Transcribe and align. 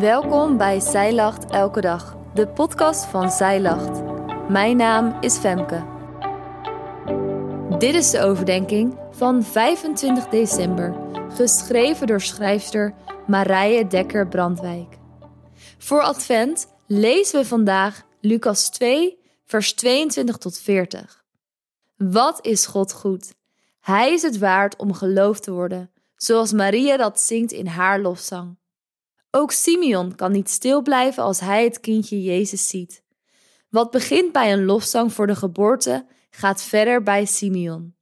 Welkom 0.00 0.56
bij 0.56 0.80
Zij 0.80 1.14
Lacht 1.14 1.50
Elke 1.50 1.80
Dag, 1.80 2.16
de 2.34 2.48
podcast 2.48 3.04
van 3.04 3.30
Zij 3.30 3.60
Lacht. 3.60 4.02
Mijn 4.48 4.76
naam 4.76 5.22
is 5.22 5.36
Femke. 5.36 5.84
Dit 7.78 7.94
is 7.94 8.10
de 8.10 8.20
overdenking 8.20 8.98
van 9.10 9.42
25 9.42 10.28
december, 10.28 10.94
geschreven 11.28 12.06
door 12.06 12.20
schrijfster 12.20 12.94
Marije 13.26 13.86
Dekker-Brandwijk. 13.86 14.98
Voor 15.78 16.02
Advent 16.02 16.66
lezen 16.86 17.40
we 17.40 17.46
vandaag 17.46 18.02
Lucas 18.20 18.70
2, 18.70 19.18
vers 19.44 19.74
22 19.74 20.36
tot 20.36 20.58
40. 20.58 21.24
Wat 21.96 22.46
is 22.46 22.66
God 22.66 22.92
goed? 22.92 23.34
Hij 23.80 24.12
is 24.12 24.22
het 24.22 24.38
waard 24.38 24.76
om 24.76 24.92
geloofd 24.92 25.42
te 25.42 25.52
worden, 25.52 25.90
zoals 26.16 26.52
Maria 26.52 26.96
dat 26.96 27.20
zingt 27.20 27.52
in 27.52 27.66
haar 27.66 28.00
lofzang. 28.00 28.56
Ook 29.38 29.52
Simeon 29.52 30.14
kan 30.14 30.32
niet 30.32 30.50
stil 30.50 30.82
blijven 30.82 31.22
als 31.22 31.40
hij 31.40 31.64
het 31.64 31.80
kindje 31.80 32.22
Jezus 32.22 32.68
ziet. 32.68 33.02
Wat 33.68 33.90
begint 33.90 34.32
bij 34.32 34.52
een 34.52 34.64
lofzang 34.64 35.12
voor 35.12 35.26
de 35.26 35.36
geboorte, 35.36 36.06
gaat 36.30 36.62
verder 36.62 37.02
bij 37.02 37.24
Simeon. 37.24 37.94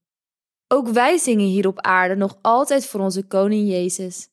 Ook 0.69 0.89
wij 0.89 1.19
zingen 1.19 1.47
hier 1.47 1.67
op 1.67 1.81
aarde 1.81 2.15
nog 2.15 2.39
altijd 2.43 2.87
voor 2.87 3.01
onze 3.01 3.27
koning 3.27 3.69
Jezus. 3.69 4.29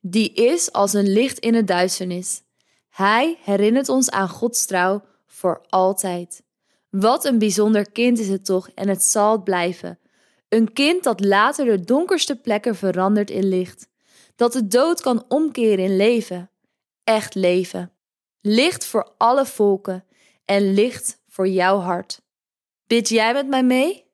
Die 0.00 0.32
is 0.32 0.72
als 0.72 0.92
een 0.92 1.12
licht 1.12 1.38
in 1.38 1.54
het 1.54 1.66
duisternis. 1.66 2.42
Hij 2.88 3.38
herinnert 3.42 3.88
ons 3.88 4.10
aan 4.10 4.28
Gods 4.28 4.66
trouw 4.66 5.02
voor 5.26 5.64
altijd. 5.68 6.42
Wat 6.90 7.24
een 7.24 7.38
bijzonder 7.38 7.92
kind 7.92 8.18
is 8.18 8.28
het 8.28 8.44
toch 8.44 8.70
en 8.74 8.88
het 8.88 9.02
zal 9.02 9.32
het 9.32 9.44
blijven. 9.44 9.98
Een 10.48 10.72
kind 10.72 11.04
dat 11.04 11.24
later 11.24 11.64
de 11.64 11.80
donkerste 11.80 12.36
plekken 12.36 12.76
verandert 12.76 13.30
in 13.30 13.48
licht 13.48 13.92
dat 14.36 14.52
de 14.52 14.66
dood 14.66 15.00
kan 15.00 15.24
omkeren 15.28 15.84
in 15.84 15.96
leven. 15.96 16.50
Echt 17.04 17.34
leven. 17.34 17.92
Licht 18.40 18.84
voor 18.84 19.12
alle 19.18 19.46
volken 19.46 20.04
en 20.44 20.72
licht 20.72 21.22
voor 21.28 21.48
jouw 21.48 21.78
hart. 21.78 22.22
Bid 22.86 23.08
jij 23.08 23.32
met 23.32 23.48
mij 23.48 23.64
mee? 23.64 24.04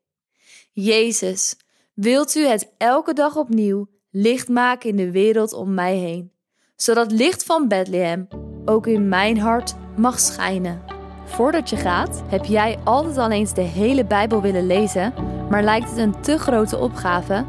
Jezus, 0.72 1.56
wilt 1.94 2.34
u 2.34 2.46
het 2.46 2.72
elke 2.78 3.12
dag 3.12 3.36
opnieuw 3.36 3.88
licht 4.10 4.48
maken 4.48 4.88
in 4.88 4.96
de 4.96 5.10
wereld 5.10 5.52
om 5.52 5.74
mij 5.74 5.96
heen, 5.96 6.32
zodat 6.76 7.12
licht 7.12 7.44
van 7.44 7.68
Bethlehem 7.68 8.28
ook 8.64 8.86
in 8.86 9.08
mijn 9.08 9.38
hart 9.38 9.74
mag 9.96 10.20
schijnen. 10.20 10.82
Voordat 11.24 11.70
je 11.70 11.76
gaat, 11.76 12.22
heb 12.26 12.44
jij 12.44 12.78
altijd 12.84 13.16
al 13.16 13.30
eens 13.30 13.54
de 13.54 13.60
hele 13.60 14.04
Bijbel 14.04 14.40
willen 14.40 14.66
lezen, 14.66 15.14
maar 15.50 15.62
lijkt 15.62 15.88
het 15.88 15.98
een 15.98 16.20
te 16.20 16.38
grote 16.38 16.78
opgave? 16.78 17.44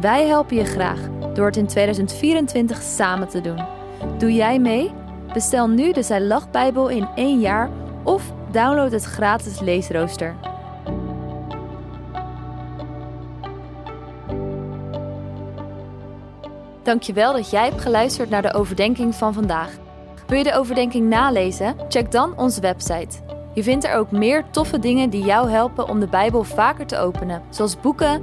Wij 0.00 0.26
helpen 0.26 0.56
je 0.56 0.64
graag 0.64 1.17
door 1.38 1.46
het 1.46 1.56
in 1.56 1.66
2024 1.66 2.82
samen 2.82 3.28
te 3.28 3.40
doen. 3.40 3.64
Doe 4.18 4.32
jij 4.32 4.58
mee? 4.58 4.90
Bestel 5.32 5.68
nu 5.68 5.92
de 5.92 6.02
Zij 6.02 6.20
Lach 6.20 6.50
Bijbel 6.50 6.88
in 6.88 7.08
één 7.14 7.40
jaar 7.40 7.70
of 8.04 8.32
download 8.50 8.90
het 8.90 9.04
gratis 9.04 9.60
leesrooster. 9.60 10.34
Dankjewel 16.82 17.32
dat 17.32 17.50
jij 17.50 17.64
hebt 17.64 17.80
geluisterd 17.80 18.30
naar 18.30 18.42
de 18.42 18.54
overdenking 18.54 19.14
van 19.14 19.34
vandaag. 19.34 19.70
Wil 20.26 20.38
je 20.38 20.44
de 20.44 20.54
overdenking 20.54 21.08
nalezen? 21.08 21.76
Check 21.88 22.10
dan 22.10 22.36
onze 22.36 22.60
website. 22.60 23.18
Je 23.54 23.62
vindt 23.62 23.84
er 23.84 23.94
ook 23.94 24.10
meer 24.10 24.44
toffe 24.50 24.78
dingen 24.78 25.10
die 25.10 25.24
jou 25.24 25.50
helpen 25.50 25.88
om 25.88 26.00
de 26.00 26.08
Bijbel 26.08 26.44
vaker 26.44 26.86
te 26.86 26.98
openen, 26.98 27.42
zoals 27.50 27.80
boeken 27.80 28.22